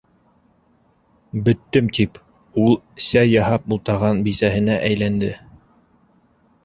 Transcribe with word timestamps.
Бөттөм 1.49 1.91
тип,- 1.97 2.17
ул 2.63 2.73
сәй 3.09 3.31
яһап 3.35 3.69
ултырған 3.77 4.25
бисәһенә 4.29 4.79
әйләнде. 4.89 5.31